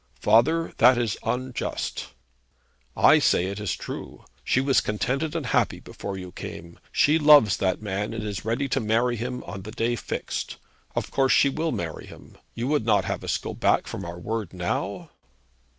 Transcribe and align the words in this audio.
'Father, 0.19 0.73
that 0.77 0.97
is 0.97 1.15
unjust.' 1.21 2.07
'I 2.97 3.19
say 3.19 3.45
it 3.45 3.59
is 3.59 3.75
true. 3.75 4.25
She 4.43 4.59
was 4.59 4.81
contented 4.81 5.35
and 5.35 5.45
happy 5.45 5.79
before 5.79 6.17
you 6.17 6.31
came. 6.31 6.79
She 6.91 7.19
loves 7.19 7.57
the 7.57 7.77
man, 7.77 8.11
and 8.15 8.23
is 8.23 8.43
ready 8.43 8.67
to 8.69 8.79
marry 8.79 9.15
him 9.15 9.43
on 9.43 9.61
the 9.61 9.69
day 9.71 9.95
fixed. 9.95 10.57
Of 10.95 11.11
course 11.11 11.33
she 11.33 11.49
will 11.49 11.71
marry 11.71 12.07
him. 12.07 12.35
You 12.55 12.67
would 12.69 12.83
not 12.83 13.05
have 13.05 13.23
us 13.23 13.37
go 13.37 13.53
back 13.53 13.85
from 13.85 14.03
our 14.03 14.17
word 14.17 14.53
now?' 14.53 15.11